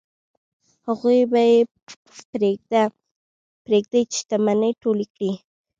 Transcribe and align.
هغوی 0.87 1.19
به 1.31 1.41
یې 1.51 1.59
پرېږدي 3.65 4.01
چې 4.11 4.17
شتمنۍ 4.19 4.71
ټولې 4.81 5.05
کړي. 5.15 5.31